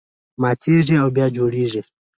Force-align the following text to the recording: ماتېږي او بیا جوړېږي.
ماتېږي 0.41 0.95
او 1.03 1.07
بیا 1.15 1.27
جوړېږي. 1.35 1.81